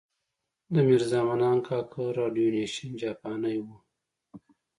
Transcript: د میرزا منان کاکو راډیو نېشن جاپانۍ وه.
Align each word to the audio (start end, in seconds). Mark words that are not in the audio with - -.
د 0.73 0.75
میرزا 0.87 1.21
منان 1.29 1.57
کاکو 1.67 2.03
راډیو 2.19 2.49
نېشن 2.55 2.91
جاپانۍ 3.01 3.57
وه. 3.65 3.77